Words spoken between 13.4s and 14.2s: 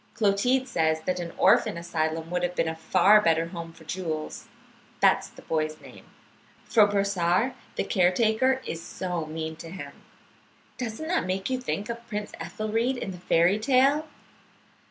tale?